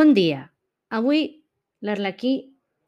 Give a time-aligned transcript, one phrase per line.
[0.00, 0.46] Bon dia!
[0.96, 1.18] Avui
[1.84, 2.30] l'Arlequí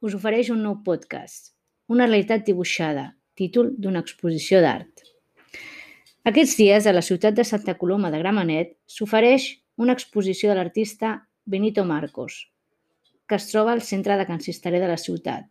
[0.06, 1.50] us ofereix un nou podcast,
[1.92, 3.02] Una realitat dibuixada,
[3.36, 5.02] títol d'una exposició d'art.
[6.30, 11.12] Aquests dies, a la ciutat de Santa Coloma de Gramenet, s'ofereix una exposició de l'artista
[11.44, 12.38] Benito Marcos,
[13.28, 15.44] que es troba al centre de Can Cisteré de la ciutat.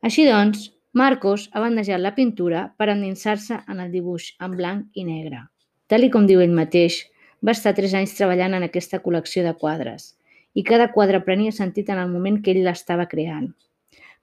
[0.00, 5.04] Així doncs, Marcos ha bandejat la pintura per endinsar-se en el dibuix en blanc i
[5.12, 5.44] negre.
[5.92, 7.02] Tal i com diu ell mateix,
[7.44, 10.14] va estar tres anys treballant en aquesta col·lecció de quadres
[10.54, 13.50] i cada quadre prenia sentit en el moment que ell l'estava creant.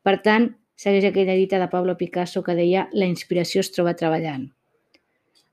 [0.01, 4.47] Per tant, segueix aquella dita de Pablo Picasso que deia «la inspiració es troba treballant».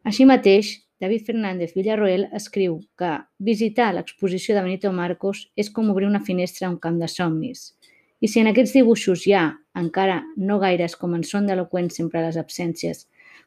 [0.08, 6.08] Així mateix, David Fernández Villarroel escriu que visitar l'exposició de Benito Marcos és com obrir
[6.08, 7.74] una finestra a un camp de somnis.
[8.20, 9.44] I si en aquests dibuixos hi ha,
[9.78, 13.04] encara no gaires com en són d'eloqüents sempre les absències,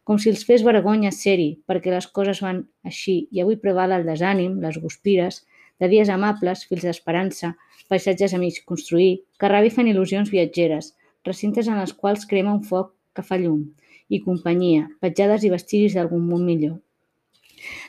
[0.07, 4.07] com si els fes vergonya ser-hi perquè les coses van així i avui preval el
[4.07, 5.43] desànim, les guspires,
[5.81, 7.55] de dies amables, fils d'esperança,
[7.89, 10.93] paisatges a mig construir, que revifen il·lusions viatgeres,
[11.25, 13.65] recintes en els quals crema un foc que fa llum,
[14.07, 16.77] i companyia, petjades i vestigis d'algun món millor.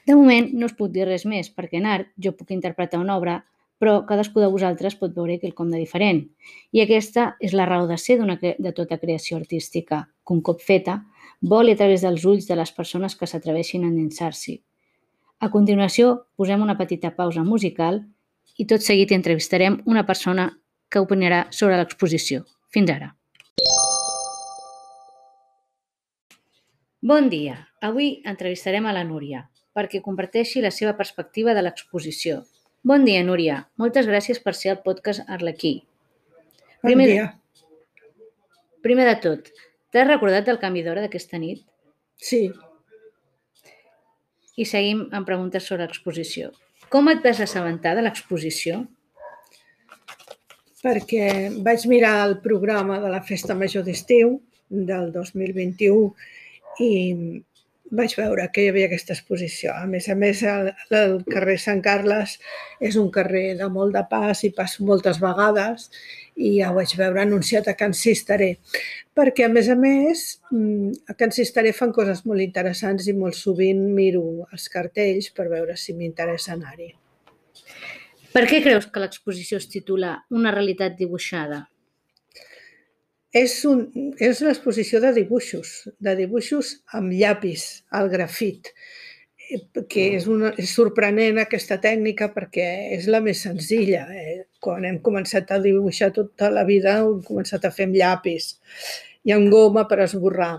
[0.07, 3.17] De moment no us puc dir res més, perquè en art jo puc interpretar una
[3.21, 3.39] obra,
[3.83, 6.21] però cadascú de vosaltres pot veure quelcom de diferent.
[6.71, 11.01] I aquesta és la raó de ser de tota creació artística, que un cop feta,
[11.43, 14.61] voli a través dels ulls de les persones que s'atreveixin a endinsar-s'hi.
[15.43, 17.97] A continuació, posem una petita pausa musical
[18.63, 20.45] i tot seguit entrevistarem una persona
[20.93, 22.45] que opinarà sobre l'exposició.
[22.71, 23.09] Fins ara.
[27.03, 27.57] Bon dia.
[27.83, 32.45] Avui entrevistarem a la Núria perquè comparteixi la seva perspectiva de l'exposició.
[32.87, 33.65] Bon dia, Núria.
[33.83, 35.81] Moltes gràcies per ser al podcast Arlequí.
[36.83, 37.29] Bon Primer, dia.
[38.83, 39.51] primer de tot,
[39.91, 41.65] t'has recordat del canvi d'hora d'aquesta nit?
[42.15, 42.51] Sí,
[44.57, 46.51] I seguim amb preguntes sobre l'exposició.
[46.93, 48.83] Com et vas assabentar de l'exposició?
[50.83, 51.27] perquè
[51.63, 54.35] vaig mirar el programa de la Festa Major d'Estiu
[54.69, 56.09] del 2021
[56.83, 56.93] i
[57.93, 59.75] vaig veure que hi havia aquesta exposició.
[59.77, 62.39] A més a més, el, el carrer Sant Carles
[62.81, 65.91] és un carrer de molt de pas i passo moltes vegades
[66.37, 68.55] i ja ho vaig veure anunciat a Can Cisteré.
[69.13, 73.37] Perquè, a més a més, mm, a Can Cisteré fan coses molt interessants i molt
[73.37, 76.95] sovint miro els cartells per veure si m'interessa anar-hi.
[78.33, 81.67] Per què creus que l'exposició es titula Una realitat dibuixada?
[83.33, 83.87] És, un,
[84.21, 88.69] és una exposició de dibuixos, de dibuixos amb llapis, al grafit,
[89.89, 92.67] que és, una, és sorprenent aquesta tècnica perquè
[92.97, 94.05] és la més senzilla.
[94.13, 94.43] Eh?
[94.63, 98.53] Quan hem començat a dibuixar tota la vida hem començat a fer amb llapis
[99.25, 100.55] i amb goma per esborrar.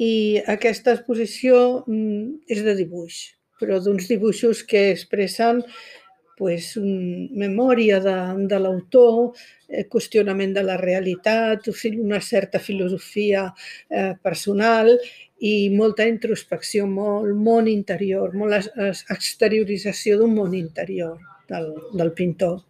[0.00, 3.20] I aquesta exposició mm, és de dibuix,
[3.60, 5.62] però d'uns dibuixos que expressen
[6.36, 8.16] pues, un, memòria de,
[8.46, 9.32] de l'autor,
[9.68, 13.48] eh, qüestionament de la realitat, o sigui, una certa filosofia
[13.88, 14.92] eh, personal
[15.40, 18.70] i molta introspecció, molt món interior, molt
[19.12, 21.16] exteriorització d'un món interior
[21.48, 22.60] del, del pintor.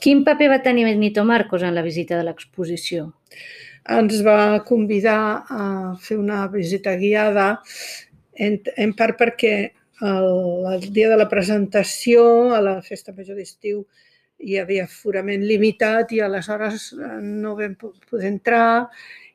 [0.00, 3.10] Quin paper va tenir Benito Marcos en la visita de l'exposició?
[3.90, 5.66] Ens va convidar a
[6.00, 7.60] fer una visita guiada,
[8.34, 9.54] en, en part perquè
[10.02, 10.28] el,
[10.74, 13.84] el dia de la presentació a la Festa Major d'Estiu
[14.40, 18.88] hi havia forament limitat i aleshores eh, no vam po- poder entrar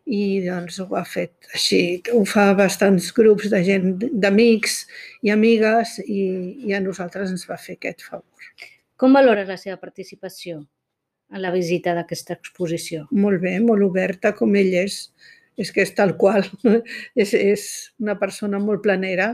[0.05, 2.01] i doncs ho ha fet així.
[2.13, 4.83] Ho fa bastants grups de gent, d'amics
[5.25, 6.21] i amigues i,
[6.69, 8.45] i a nosaltres ens va fer aquest favor.
[8.97, 10.61] Com valores la seva participació
[11.33, 13.07] en la visita d'aquesta exposició?
[13.11, 15.07] Molt bé, molt oberta com ell és.
[15.57, 16.43] És que és tal qual.
[17.15, 17.61] És, és
[18.03, 19.29] una persona molt planera,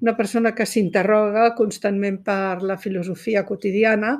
[0.00, 4.18] una persona que s'interroga constantment per la filosofia quotidiana,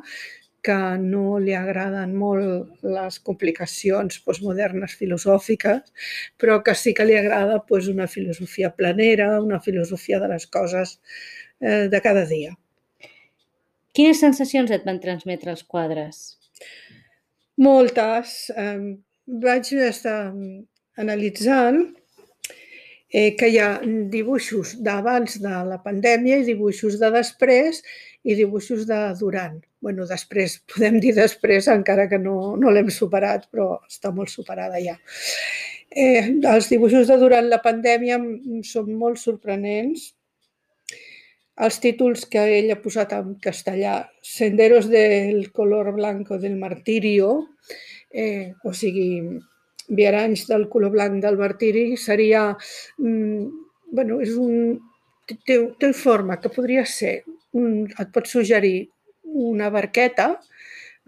[0.69, 5.93] que no li agraden molt les complicacions postmodernes filosòfiques,
[6.37, 10.99] però que sí que li agrada doncs, una filosofia planera, una filosofia de les coses
[11.61, 12.57] eh, de cada dia.
[13.95, 16.39] Quines sensacions et van transmetre els quadres?
[17.59, 18.51] Moltes.
[18.55, 18.99] Eh,
[19.29, 20.33] vaig estar
[20.99, 21.83] analitzant
[23.11, 23.71] eh, que hi ha
[24.13, 27.83] dibuixos d'abans de la pandèmia i dibuixos de després
[28.25, 29.59] i dibuixos de durant.
[29.81, 34.81] bueno, després, podem dir després, encara que no, no l'hem superat, però està molt superada
[34.83, 34.97] ja.
[35.89, 38.19] Eh, els dibuixos de durant la pandèmia
[38.67, 40.13] són molt sorprenents.
[41.59, 47.31] Els títols que ell ha posat en castellà, Senderos del color blanco del martirio,
[48.11, 49.39] eh, o sigui,
[49.89, 52.57] viaranys del color blanc del martiri, seria,
[52.99, 53.49] mm,
[53.93, 54.79] bueno, és un,
[55.47, 57.23] té, té forma que podria ser,
[57.57, 58.91] un, et pot suggerir
[59.25, 60.35] una barqueta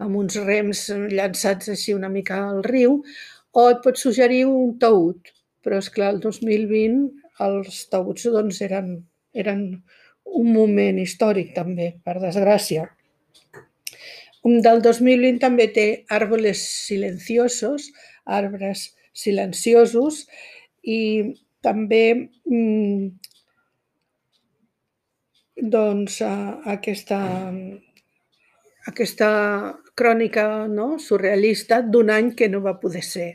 [0.01, 3.01] amb uns rems llançats així una mica al riu,
[3.53, 5.33] o et pot suggerir un taüt.
[5.61, 7.11] Però, és clar el 2020
[7.45, 8.95] els taüts doncs, eren,
[9.37, 9.61] eren
[10.25, 12.87] un moment històric també, per desgràcia.
[14.49, 17.91] Un del 2020 també té árboles silenciosos,
[18.25, 20.25] arbres silenciosos,
[20.83, 20.99] i
[21.61, 22.05] també
[22.49, 23.11] mm,
[25.61, 26.21] doncs,
[26.75, 27.19] aquesta,
[28.89, 29.31] aquesta
[29.95, 30.97] crònica no?
[30.99, 33.29] surrealista d'un any que no va poder ser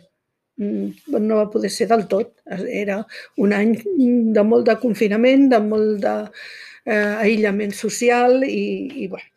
[0.58, 2.32] mm, no va poder ser del tot.
[2.66, 3.02] Era
[3.38, 3.76] un any
[4.34, 6.16] de molt de confinament, de molt de
[6.86, 8.66] eh, aïllament social i,
[9.04, 9.28] i bueno,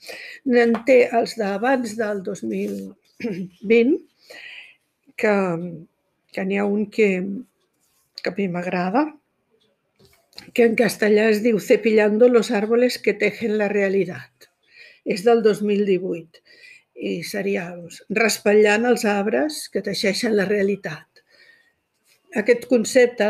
[0.63, 3.97] en té els d'abans del 2020
[5.19, 5.35] que,
[6.33, 7.09] que n'hi ha un que,
[8.23, 9.05] que a mi m'agrada,
[10.53, 14.49] que en castellà es diu Cepillando los árboles que tejen la realitat.
[15.05, 16.43] És del 2018
[16.99, 21.05] i seria doncs, raspallant els arbres que teixeixen la realitat.
[22.39, 23.29] Aquest concepte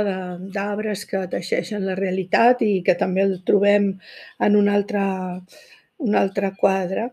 [0.55, 3.93] d'arbres que teixeixen la realitat i que també el trobem
[4.47, 5.03] en un altre,
[6.03, 7.07] un altre quadre,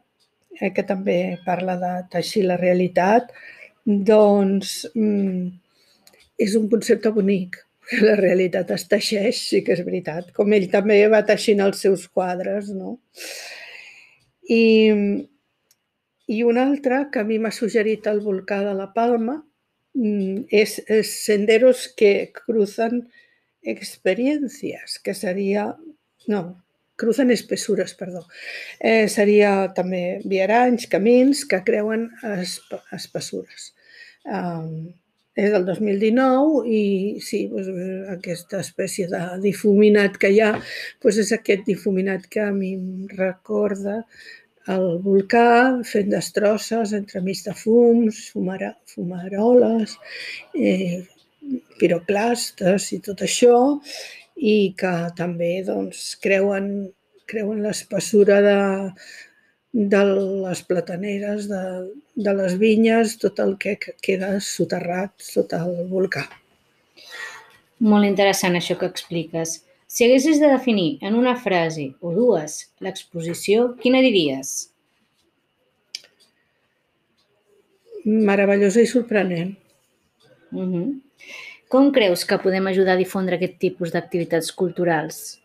[0.59, 3.31] eh, que també parla de teixir la realitat,
[3.87, 5.47] doncs mm,
[6.43, 7.63] és un concepte bonic.
[8.03, 12.09] La realitat es teixeix, sí que és veritat, com ell també va teixint els seus
[12.11, 12.97] quadres, no?
[14.51, 14.65] I,
[16.27, 19.37] i un altre que a mi m'ha suggerit el volcà de la Palma
[19.95, 23.05] mm, és, és Senderos que cruzan
[23.63, 25.73] experiencias, que seria...
[26.27, 26.43] No,
[26.97, 28.25] cruzan espessures, perdó.
[28.81, 33.76] Eh, seria també viaranys, camins que creuen esp espessures.
[34.27, 34.89] Um,
[35.37, 36.83] és del 2019 i
[37.21, 37.69] sí, doncs,
[38.15, 43.05] aquesta espècie de difuminat que hi ha doncs és aquest difuminat que a mi em
[43.19, 43.99] recorda
[44.73, 45.49] el volcà
[45.87, 49.95] fent destrosses entremig de fums, fumara, fumaroles,
[50.59, 51.05] eh,
[51.79, 53.55] piroclastes i tot això,
[54.37, 56.67] i que també doncs, creuen,
[57.31, 58.59] creuen l'espessura de,
[59.77, 61.63] de les plataneres, de,
[62.17, 66.25] de les vinyes, tot el que queda soterrat sota el volcà.
[67.85, 69.59] Molt interessant això que expliques.
[69.87, 74.57] Si haguessis de definir en una frase o dues l'exposició, quina diries?
[78.07, 79.59] Meravellosa i sorprenent.
[80.53, 81.01] Uh -huh.
[81.69, 85.43] Com creus que podem ajudar a difondre aquest tipus d'activitats culturals?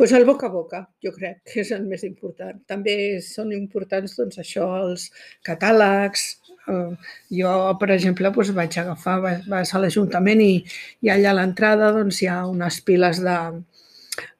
[0.00, 2.56] Pues el boca a boca, jo crec que és el més important.
[2.64, 5.10] També són importants doncs, això, els
[5.44, 6.30] catàlegs,
[6.70, 6.96] Eh,
[7.40, 7.50] jo,
[7.80, 9.16] per exemple, doncs vaig agafar,
[9.48, 10.52] vas a l'Ajuntament i,
[11.04, 13.36] i allà a l'entrada doncs, hi ha unes piles de,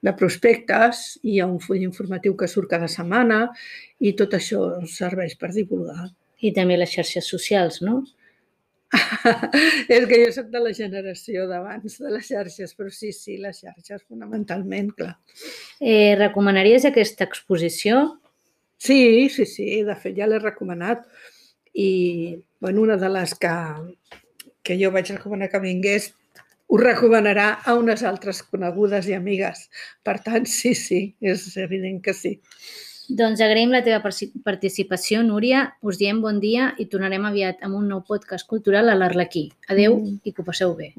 [0.05, 3.43] de prospectes, i hi ha un full informatiu que surt cada setmana
[3.99, 4.63] i tot això
[4.95, 6.11] serveix per divulgar.
[6.41, 8.01] I també les xarxes socials, no?
[9.95, 13.61] és que jo soc de la generació d'abans de les xarxes, però sí, sí, les
[13.63, 15.13] xarxes fonamentalment, clar.
[15.79, 18.01] Eh, recomanaries aquesta exposició?
[18.81, 21.05] Sí, sí, sí, de fet ja l'he recomanat
[21.77, 21.91] i
[22.59, 23.53] bueno, una de les que,
[24.63, 26.11] que jo vaig recomanar que vingués
[26.71, 29.65] ho recomanarà a unes altres conegudes i amigues.
[30.07, 32.37] Per tant, sí, sí, és evident que sí.
[33.11, 33.99] Doncs agraïm la teva
[34.45, 35.65] participació, Núria.
[35.83, 39.49] Us diem bon dia i tornarem aviat amb un nou podcast cultural a l'Arlequí.
[39.67, 40.19] Adeu mm.
[40.23, 40.93] i que ho passeu bé.